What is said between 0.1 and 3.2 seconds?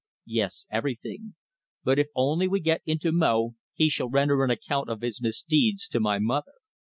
"Yes, everything. But if only we get into